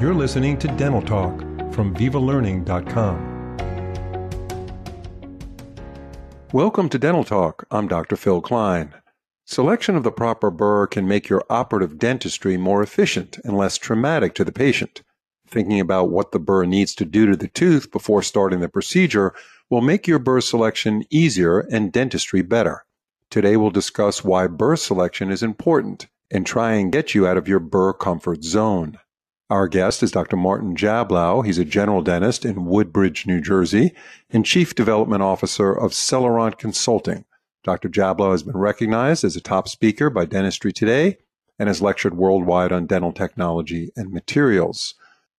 [0.00, 1.40] You're listening to Dental Talk
[1.74, 3.58] from VivaLearning.com.
[6.54, 7.66] Welcome to Dental Talk.
[7.70, 8.16] I'm Dr.
[8.16, 8.94] Phil Klein.
[9.44, 14.34] Selection of the proper burr can make your operative dentistry more efficient and less traumatic
[14.36, 15.02] to the patient.
[15.46, 19.34] Thinking about what the burr needs to do to the tooth before starting the procedure
[19.68, 22.86] will make your burr selection easier and dentistry better.
[23.28, 27.48] Today we'll discuss why burr selection is important and try and get you out of
[27.48, 28.98] your burr comfort zone.
[29.50, 30.36] Our guest is Dr.
[30.36, 31.44] Martin Jablow.
[31.44, 33.92] He's a general dentist in Woodbridge, New Jersey,
[34.30, 37.24] and Chief Development Officer of Celerant Consulting.
[37.64, 37.88] Dr.
[37.88, 41.18] Jablow has been recognized as a top speaker by Dentistry Today
[41.58, 44.94] and has lectured worldwide on dental technology and materials.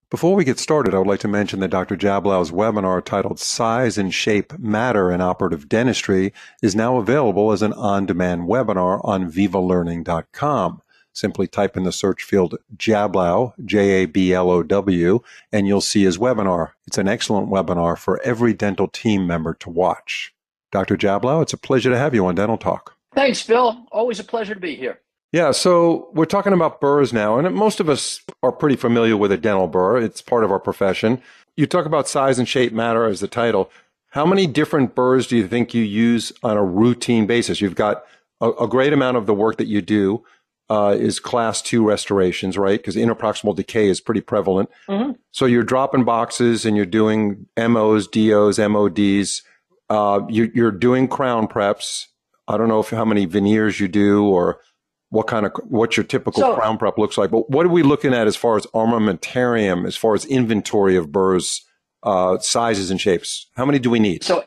[0.09, 1.95] Before we get started, I would like to mention that Dr.
[1.95, 7.71] Jablow's webinar titled Size and Shape Matter in Operative Dentistry is now available as an
[7.71, 10.81] on-demand webinar on vivalearning.com.
[11.13, 15.19] Simply type in the search field Jablow, J A B L O W,
[15.51, 16.71] and you'll see his webinar.
[16.87, 20.33] It's an excellent webinar for every dental team member to watch.
[20.71, 20.95] Dr.
[20.95, 22.95] Jablow, it's a pleasure to have you on Dental Talk.
[23.13, 23.85] Thanks, Phil.
[23.91, 24.99] Always a pleasure to be here.
[25.33, 29.31] Yeah, so we're talking about burrs now, and most of us are pretty familiar with
[29.31, 29.97] a dental burr.
[29.97, 31.21] It's part of our profession.
[31.55, 33.69] You talk about size and shape matter as the title.
[34.09, 37.61] How many different burrs do you think you use on a routine basis?
[37.61, 38.03] You've got
[38.41, 40.23] a, a great amount of the work that you do
[40.71, 42.79] uh, is class two restorations, right?
[42.79, 44.69] Because interproximal decay is pretty prevalent.
[44.87, 45.11] Mm-hmm.
[45.31, 49.43] So you're dropping boxes and you're doing MOs, DOs, MODs.
[49.89, 52.05] Uh, you, you're doing crown preps.
[52.47, 54.61] I don't know if, how many veneers you do or
[55.09, 57.31] what kind of what your typical so, crown prep looks like.
[57.31, 61.11] But what are we looking at as far as armamentarium, as far as inventory of
[61.11, 61.65] burrs,
[62.03, 63.47] uh, sizes and shapes?
[63.57, 64.23] How many do we need?
[64.23, 64.45] So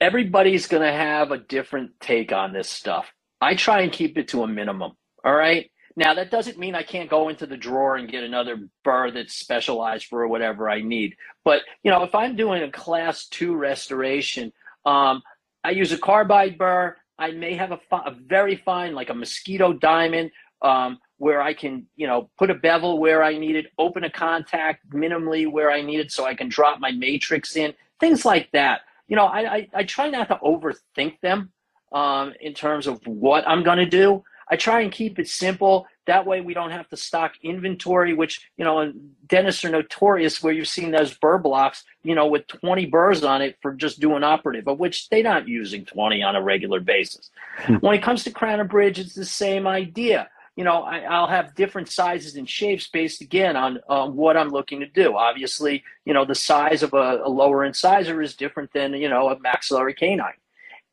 [0.00, 3.12] everybody's going to have a different take on this stuff.
[3.40, 4.94] I try and keep it to a minimum.
[5.24, 5.70] All right.
[5.96, 9.34] Now that doesn't mean I can't go into the drawer and get another burr that's
[9.34, 11.16] specialized for whatever I need.
[11.44, 14.52] But you know, if I'm doing a class two restoration,
[14.84, 15.22] um,
[15.62, 16.96] I use a carbide burr.
[17.18, 21.54] I may have a, fi- a very fine, like a mosquito diamond, um, where I
[21.54, 25.70] can, you know, put a bevel where I need it, open a contact minimally where
[25.70, 28.80] I need it, so I can drop my matrix in, things like that.
[29.06, 31.52] You know, I I, I try not to overthink them
[31.92, 34.24] um, in terms of what I'm going to do.
[34.50, 35.86] I try and keep it simple.
[36.06, 38.92] That way, we don't have to stock inventory, which, you know,
[39.26, 43.42] dentists are notorious where you've seen those burr blocks, you know, with 20 burrs on
[43.42, 47.30] it for just doing operative, of which they're not using 20 on a regular basis.
[47.58, 47.76] Hmm.
[47.76, 50.28] When it comes to crown and bridge, it's the same idea.
[50.56, 54.50] You know, I, will have different sizes and shapes based again on um, what I'm
[54.50, 55.16] looking to do.
[55.16, 59.30] Obviously, you know, the size of a, a lower incisor is different than, you know,
[59.30, 60.34] a maxillary canine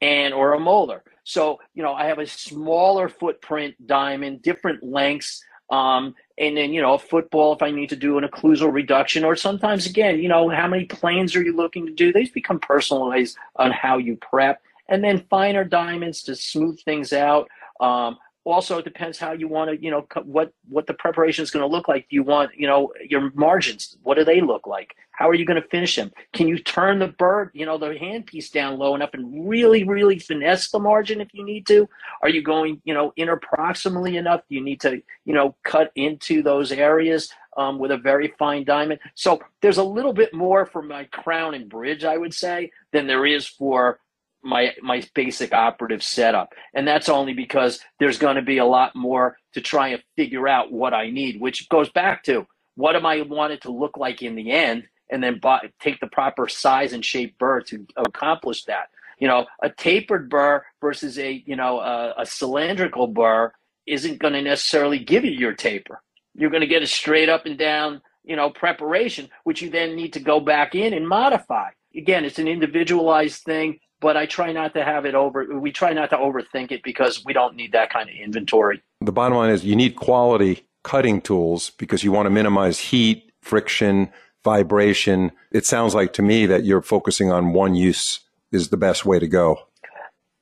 [0.01, 1.03] and or a molar.
[1.23, 6.81] So, you know, I have a smaller footprint diamond, different lengths, um, and then, you
[6.81, 10.27] know, a football if I need to do an occlusal reduction, or sometimes again, you
[10.27, 12.11] know, how many planes are you looking to do?
[12.11, 14.61] These become personalized on how you prep.
[14.89, 17.47] And then finer diamonds to smooth things out.
[17.79, 21.51] Um, also it depends how you want to you know what what the preparation is
[21.51, 22.07] going to look like.
[22.09, 23.97] Do you want you know your margins?
[24.03, 24.95] What do they look like?
[25.11, 26.11] How are you going to finish them?
[26.33, 30.19] Can you turn the burr you know the handpiece down low enough and really really
[30.19, 31.87] finesse the margin if you need to?
[32.21, 34.41] Are you going you know interproximally enough?
[34.49, 38.63] Do you need to you know cut into those areas um, with a very fine
[38.63, 38.99] diamond?
[39.13, 43.07] So there's a little bit more for my crown and bridge i would say than
[43.07, 43.99] there is for
[44.43, 46.53] my my basic operative setup.
[46.73, 50.47] And that's only because there's going to be a lot more to try and figure
[50.47, 53.97] out what i need which goes back to what am i want it to look
[53.97, 54.87] like in the end?
[55.09, 58.89] And then buy, take the proper size and shape burr to accomplish that.
[59.19, 63.53] You know a tapered burr versus a you know a, a cylindrical burr
[63.85, 66.01] isn't going to necessarily give you your taper.
[66.33, 69.95] You're going to get a straight up and down you know preparation which you then
[69.95, 71.69] need to go back in and modify.
[71.95, 75.45] Again it's an individualized thing but I try not to have it over.
[75.57, 78.81] We try not to overthink it because we don't need that kind of inventory.
[78.99, 83.31] The bottom line is you need quality cutting tools because you want to minimize heat,
[83.41, 84.11] friction,
[84.43, 85.31] vibration.
[85.51, 88.19] It sounds like to me that you're focusing on one use
[88.51, 89.67] is the best way to go.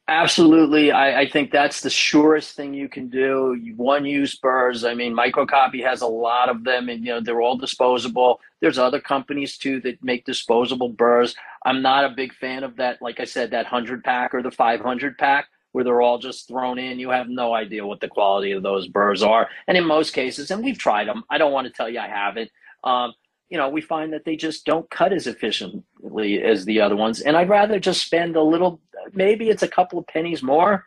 [0.09, 0.91] Absolutely.
[0.91, 3.55] I, I, think that's the surest thing you can do.
[3.77, 4.83] One use burrs.
[4.83, 8.41] I mean, Microcopy has a lot of them and, you know, they're all disposable.
[8.59, 11.35] There's other companies too that make disposable burrs.
[11.63, 13.03] I'm not a big fan of that.
[13.03, 16.79] Like I said, that 100 pack or the 500 pack where they're all just thrown
[16.79, 16.97] in.
[16.97, 19.47] You have no idea what the quality of those burrs are.
[19.67, 22.07] And in most cases, and we've tried them, I don't want to tell you I
[22.07, 22.49] haven't.
[22.83, 23.13] Um,
[23.49, 27.21] you know, we find that they just don't cut as efficiently as the other ones.
[27.21, 28.79] And I'd rather just spend a little,
[29.13, 30.85] maybe it's a couple of pennies more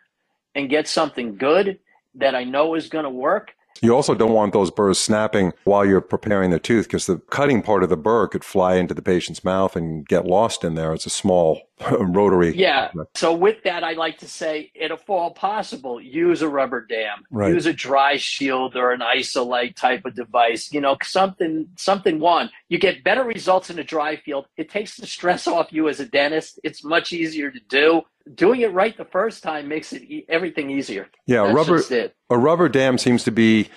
[0.55, 1.79] and get something good
[2.15, 5.83] that I know is going to work You also don't want those burrs snapping while
[5.85, 9.01] you're preparing the tooth because the cutting part of the burr could fly into the
[9.01, 10.93] patient's mouth and get lost in there.
[10.93, 11.61] It's a small
[11.99, 12.55] rotary.
[12.55, 12.91] Yeah.
[13.15, 17.53] So with that, I like to say, if fall possible, use a rubber dam, right.
[17.53, 20.71] use a dry shield or an isolite type of device.
[20.71, 22.19] You know, something, something.
[22.19, 24.47] One, you get better results in a dry field.
[24.57, 26.59] It takes the stress off you as a dentist.
[26.63, 28.01] It's much easier to do.
[28.35, 31.09] Doing it right the first time makes it e- everything easier.
[31.27, 32.11] Yeah, That's rubber.
[32.29, 33.69] A rubber dam seems to be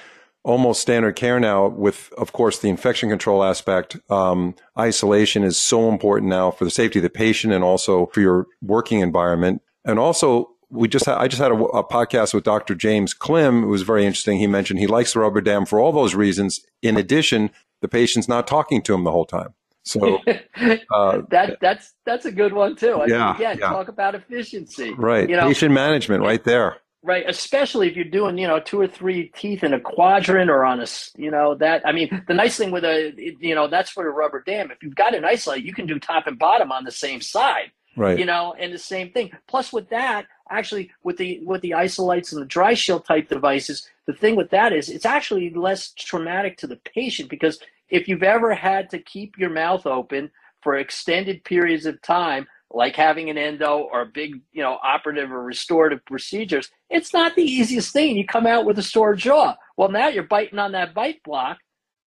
[0.47, 3.97] almost standard care now with, of course, the infection control aspect.
[4.09, 8.21] Um, isolation is so important now for the safety of the patient and also for
[8.21, 9.61] your working environment.
[9.85, 12.77] And also, we just had, I just had a, a podcast with Dr.
[12.77, 13.65] James Klim.
[13.65, 14.39] It was very interesting.
[14.39, 16.65] He mentioned he likes the rubber dam for all those reasons.
[16.81, 17.51] In addition,
[17.83, 19.55] the patient's not talking to him the whole time.
[19.83, 20.19] So
[20.95, 23.01] uh, that that's that's a good one too.
[23.01, 23.69] I yeah, mean, again, yeah.
[23.69, 24.93] talk about efficiency.
[24.93, 25.29] Right.
[25.29, 26.79] You know, Patient management right there.
[27.03, 30.65] Right, especially if you're doing, you know, two or three teeth in a quadrant or
[30.65, 31.87] on a, you know, that.
[31.87, 34.73] I mean, the nice thing with a, you know, that's for a rubber dam.
[34.73, 37.71] If you've got an Isolite, you can do top and bottom on the same side.
[37.97, 38.19] Right.
[38.19, 39.31] You know, and the same thing.
[39.47, 43.89] Plus, with that, actually, with the with the Isolites and the dry shield type devices,
[44.07, 47.59] the thing with that is it's actually less traumatic to the patient because
[47.89, 52.97] if you've ever had to keep your mouth open for extended periods of time like
[52.97, 57.43] having an endo or a big, you know, operative or restorative procedures, it's not the
[57.43, 58.17] easiest thing.
[58.17, 59.55] You come out with a sore jaw.
[59.77, 61.59] Well, now you're biting on that bite block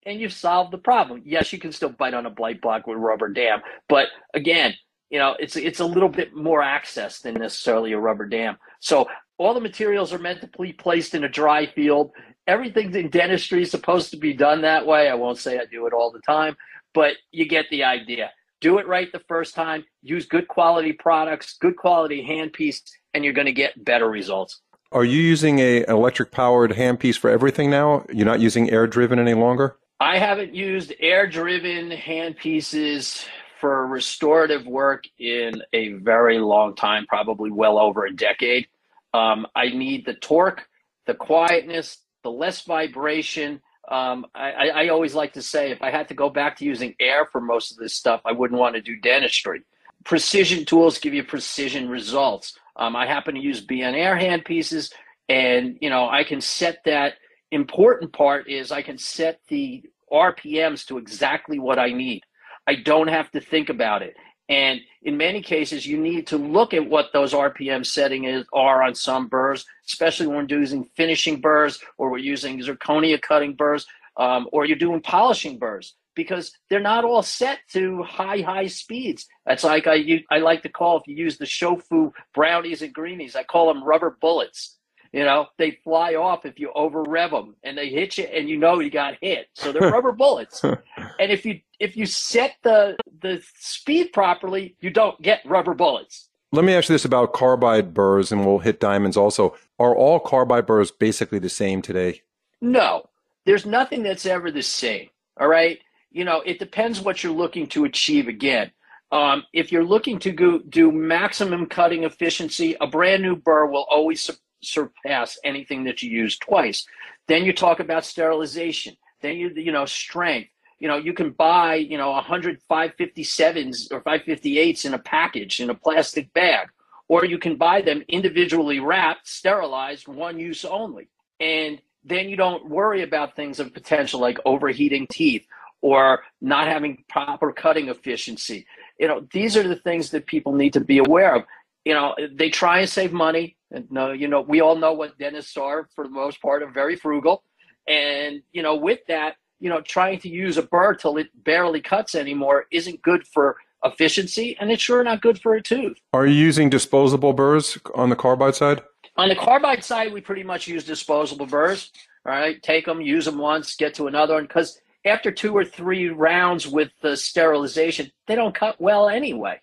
[0.05, 1.21] and you've solved the problem.
[1.25, 4.73] Yes, you can still bite on a bite block with rubber dam, but again,
[5.09, 8.57] you know, it's it's a little bit more access than necessarily a rubber dam.
[8.79, 9.07] So
[9.37, 12.11] all the materials are meant to be placed in a dry field.
[12.45, 15.09] Everything in dentistry is supposed to be done that way.
[15.09, 16.55] I won't say I do it all the time,
[16.93, 21.57] but you get the idea do it right the first time, use good quality products,
[21.59, 22.81] good quality handpiece,
[23.13, 24.61] and you're going to get better results.
[24.91, 28.05] Are you using a, electric powered handpiece for everything now?
[28.11, 29.77] You're not using air driven any longer?
[29.99, 33.25] I haven't used air driven handpieces
[33.59, 38.67] for restorative work in a very long time, probably well over a decade.
[39.13, 40.65] Um, I need the torque,
[41.05, 46.07] the quietness, the less vibration, um, I, I always like to say if I had
[46.09, 48.81] to go back to using air for most of this stuff, I wouldn't want to
[48.81, 49.63] do dentistry.
[50.05, 52.57] Precision tools give you precision results.
[52.75, 54.93] Um, I happen to use Bien-Air handpieces,
[55.27, 57.15] and you know I can set that.
[57.51, 59.83] Important part is I can set the
[60.13, 62.21] RPMs to exactly what I need.
[62.67, 64.15] I don't have to think about it.
[64.49, 68.95] And in many cases, you need to look at what those RPM settings are on
[68.95, 73.85] some burrs, especially when we're using finishing burrs or we're using zirconia cutting burrs
[74.17, 79.27] um, or you're doing polishing burrs because they're not all set to high, high speeds.
[79.45, 82.93] That's like I, you, I like to call, if you use the shofu brownies and
[82.93, 84.77] greenies, I call them rubber bullets.
[85.13, 88.49] You know, they fly off if you over rev them and they hit you and
[88.49, 89.47] you know you got hit.
[89.53, 90.63] So they're rubber bullets.
[91.19, 96.29] And if you if you set the the speed properly, you don't get rubber bullets.
[96.51, 99.55] Let me ask you this about carbide burrs and we'll hit diamonds also.
[99.77, 102.21] Are all carbide burrs basically the same today?
[102.59, 103.07] No.
[103.45, 105.09] There's nothing that's ever the same.
[105.39, 105.79] All right?
[106.11, 108.71] You know, it depends what you're looking to achieve again.
[109.11, 113.85] Um, if you're looking to go, do maximum cutting efficiency, a brand new burr will
[113.89, 114.29] always
[114.61, 116.85] surpass anything that you use twice.
[117.27, 118.97] Then you talk about sterilization.
[119.21, 120.49] Then you you know strength.
[120.79, 125.69] You know you can buy you know 100 557s or 558s in a package in
[125.69, 126.69] a plastic bag,
[127.07, 131.09] or you can buy them individually wrapped, sterilized, one use only.
[131.39, 135.45] And then you don't worry about things of potential like overheating teeth
[135.81, 138.65] or not having proper cutting efficiency.
[138.99, 141.43] You know, these are the things that people need to be aware of.
[141.85, 143.55] You know, they try and save money.
[143.71, 146.71] And no, you know, we all know what dentists are for the most part are
[146.71, 147.43] very frugal.
[147.87, 151.81] And, you know, with that, you know, trying to use a burr till it barely
[151.81, 155.97] cuts anymore isn't good for efficiency and it's sure not good for a tooth.
[156.13, 158.81] Are you using disposable burrs on the carbide side?
[159.15, 161.91] On the carbide side, we pretty much use disposable burrs.
[162.25, 165.65] All right, take them, use them once, get to another one because after two or
[165.65, 169.59] three rounds with the sterilization, they don't cut well anyway.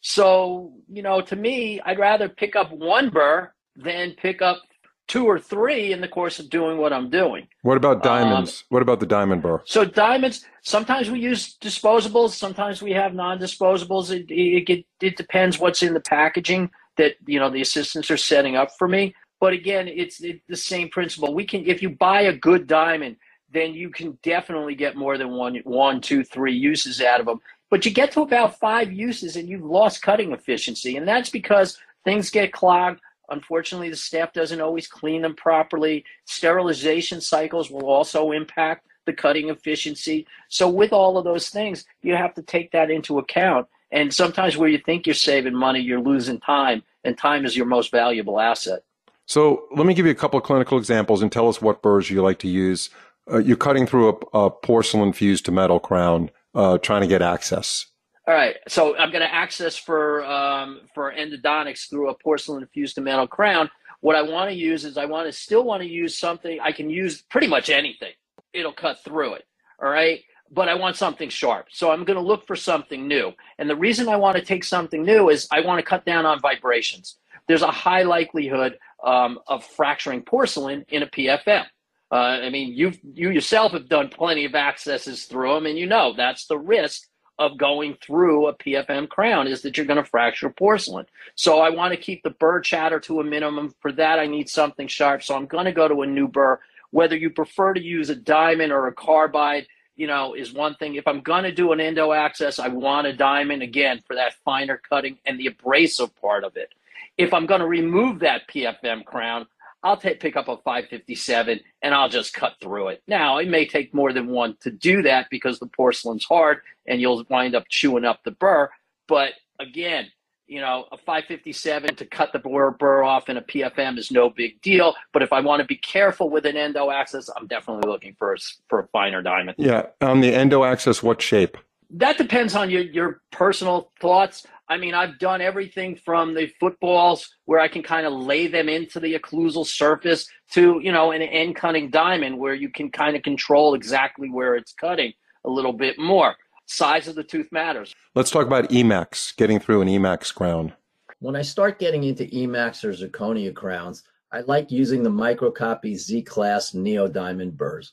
[0.00, 4.60] So, you know, to me, I'd rather pick up one burr than pick up
[5.06, 7.46] two or three in the course of doing what I'm doing.
[7.62, 8.60] What about diamonds?
[8.62, 9.62] Um, what about the diamond burr?
[9.66, 14.10] So diamonds, sometimes we use disposables, sometimes we have non-disposables.
[14.10, 18.16] It, it, it, it depends what's in the packaging that, you know, the assistants are
[18.16, 19.14] setting up for me.
[19.40, 21.34] But again, it's the same principle.
[21.34, 23.16] We can, if you buy a good diamond,
[23.52, 27.40] then you can definitely get more than one, one, two, three uses out of them.
[27.70, 30.96] But you get to about five uses and you've lost cutting efficiency.
[30.96, 33.00] And that's because things get clogged,
[33.30, 36.04] Unfortunately, the staff doesn't always clean them properly.
[36.24, 40.26] Sterilization cycles will also impact the cutting efficiency.
[40.48, 43.66] So, with all of those things, you have to take that into account.
[43.90, 47.66] And sometimes where you think you're saving money, you're losing time, and time is your
[47.66, 48.82] most valuable asset.
[49.26, 52.10] So, let me give you a couple of clinical examples and tell us what burrs
[52.10, 52.90] you like to use.
[53.30, 57.22] Uh, you're cutting through a, a, porcelain fused to metal crown, uh, trying to get
[57.22, 57.86] access.
[58.26, 62.94] All right, so I'm going to access for um, for endodontics through a porcelain fused
[62.94, 63.68] to metal crown.
[64.00, 66.72] What I want to use is I want to still want to use something I
[66.72, 68.12] can use pretty much anything.
[68.54, 69.44] It'll cut through it.
[69.82, 71.66] All right, but I want something sharp.
[71.70, 73.32] So I'm going to look for something new.
[73.58, 76.24] And the reason I want to take something new is I want to cut down
[76.24, 77.18] on vibrations.
[77.46, 81.64] There's a high likelihood um, of fracturing porcelain in a PFM.
[82.10, 85.86] Uh, I mean, you you yourself have done plenty of accesses through them, and you
[85.86, 87.02] know that's the risk
[87.38, 91.06] of going through a PFM crown is that you're going to fracture porcelain.
[91.34, 93.74] So I want to keep the burr chatter to a minimum.
[93.80, 95.22] For that, I need something sharp.
[95.22, 96.60] So I'm going to go to a new burr.
[96.90, 100.94] Whether you prefer to use a diamond or a carbide, you know, is one thing.
[100.94, 104.34] If I'm going to do an endo access, I want a diamond again for that
[104.44, 106.72] finer cutting and the abrasive part of it.
[107.16, 109.46] If I'm going to remove that PFM crown,
[109.84, 113.02] I'll take pick up a 557 and I'll just cut through it.
[113.06, 117.00] Now, it may take more than one to do that because the porcelain's hard and
[117.00, 118.70] you'll wind up chewing up the burr.
[119.06, 120.10] But again,
[120.46, 124.30] you know, a 557 to cut the burr, burr off in a PFM is no
[124.30, 124.94] big deal.
[125.12, 128.32] But if I want to be careful with an endo access, I'm definitely looking for
[128.32, 128.36] a,
[128.68, 129.56] for a finer diamond.
[129.58, 129.86] Yeah.
[130.00, 131.58] On the endo access, what shape?
[131.90, 134.46] That depends on your, your personal thoughts.
[134.68, 138.68] I mean, I've done everything from the footballs where I can kind of lay them
[138.68, 143.14] into the occlusal surface to, you know, an end cutting diamond where you can kind
[143.14, 145.12] of control exactly where it's cutting
[145.44, 146.34] a little bit more.
[146.66, 147.94] Size of the tooth matters.
[148.14, 150.72] Let's talk about Emax, getting through an Emax crown.
[151.18, 156.22] When I start getting into Emax or zirconia crowns, I like using the microcopy Z
[156.22, 157.92] Class Neo Diamond burrs.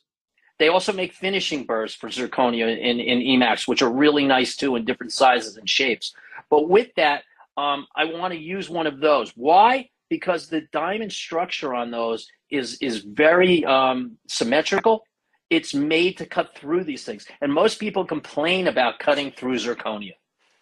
[0.62, 4.76] They also make finishing burrs for zirconia in, in Emax, which are really nice too
[4.76, 6.14] in different sizes and shapes.
[6.52, 7.24] But with that,
[7.58, 9.32] um, I want to use one of those.
[9.32, 9.90] Why?
[10.08, 15.04] Because the diamond structure on those is is very um, symmetrical.
[15.50, 20.14] It's made to cut through these things, and most people complain about cutting through zirconia.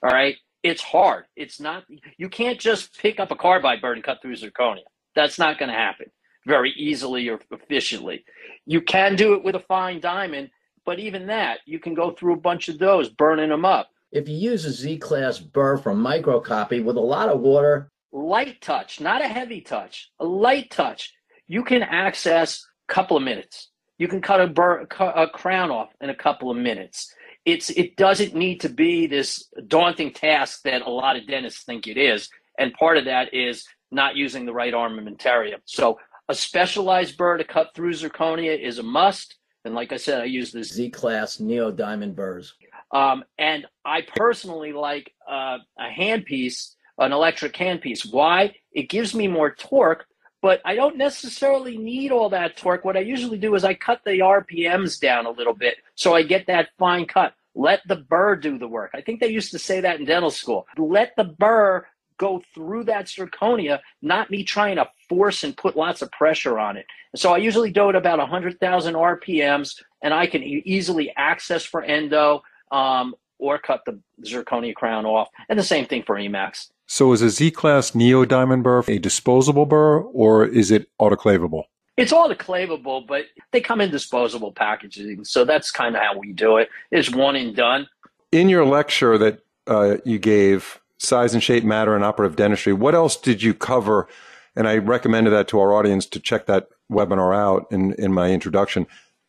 [0.02, 1.26] All right, it's hard.
[1.36, 1.84] It's not.
[2.18, 4.88] You can't just pick up a carbide burr and cut through zirconia.
[5.14, 6.10] That's not going to happen
[6.50, 8.26] very easily or efficiently.
[8.66, 10.50] You can do it with a fine diamond,
[10.86, 13.90] but even that, you can go through a bunch of those, burning them up.
[14.12, 18.60] If you use a Z class burr from Microcopy with a lot of water, light
[18.60, 21.14] touch, not a heavy touch, a light touch,
[21.48, 23.70] you can access a couple of minutes.
[24.00, 27.14] You can cut a, burr, a crown off in a couple of minutes.
[27.46, 31.88] It's it doesn't need to be this daunting task that a lot of dentists think
[31.88, 35.60] it is, and part of that is not using the right armamentarium.
[35.66, 39.36] So a specialized burr to cut through zirconia is a must.
[39.66, 42.54] And like I said, I use the Z class Neo Diamond burrs.
[42.92, 48.12] Um, and I personally like uh, a handpiece, an electric handpiece.
[48.14, 48.56] Why?
[48.72, 50.06] It gives me more torque,
[50.42, 52.86] but I don't necessarily need all that torque.
[52.86, 56.22] What I usually do is I cut the RPMs down a little bit so I
[56.22, 57.34] get that fine cut.
[57.56, 58.92] Let the burr do the work.
[58.94, 60.68] I think they used to say that in dental school.
[60.78, 61.88] Let the burr
[62.20, 66.78] go through that zirconia, not me trying to force and put lots of pressure on
[66.78, 66.86] it.
[67.16, 72.44] So I usually do it about 100,000 RPMs, and I can easily access for endo
[72.72, 75.30] um, or cut the zirconia crown off.
[75.48, 76.70] And the same thing for Emax.
[76.86, 81.64] So is a Z-Class Neo Diamond burr a disposable burr, or is it autoclavable?
[81.98, 85.26] It's autoclavable, but they come in disposable packaging.
[85.26, 86.70] So that's kind of how we do it.
[86.92, 87.88] It's one and done.
[88.32, 92.74] In your lecture that uh, you gave size and shape matter in operative dentistry.
[92.74, 94.08] What else did you cover?
[94.56, 98.32] And I recommended that to our audience to check that webinar out in, in my
[98.32, 98.86] introduction.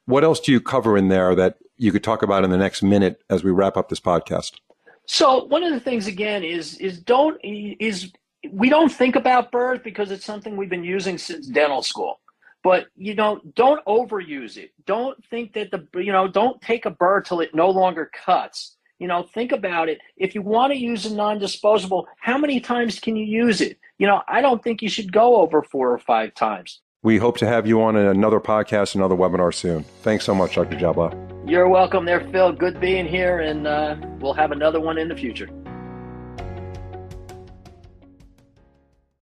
[0.06, 2.82] What else do you cover in there that you could talk about in the next
[2.82, 4.58] minute as we wrap up this podcast?
[5.06, 8.12] So one of the things again is is don't is
[8.52, 12.20] we don't think about burrs because it's something we've been using since dental school.
[12.62, 14.72] But you know, don't overuse it.
[14.86, 18.76] Don't think that the you know, don't take a burr till it no longer cuts
[19.00, 19.98] you know, think about it.
[20.16, 23.78] If you want to use a non disposable, how many times can you use it?
[23.98, 26.80] You know, I don't think you should go over four or five times.
[27.02, 29.84] We hope to have you on another podcast, another webinar soon.
[30.02, 30.76] Thanks so much, Dr.
[30.76, 31.48] Jablow.
[31.48, 32.52] You're welcome there, Phil.
[32.52, 35.48] Good being here, and uh, we'll have another one in the future.